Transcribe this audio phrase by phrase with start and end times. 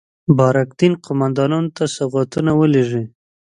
[0.37, 3.03] بارک دین قوماندانانو ته سوغاتونه ولېږي.